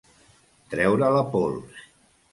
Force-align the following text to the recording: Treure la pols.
Treure 0.71 1.11
la 1.17 1.23
pols. 1.37 1.85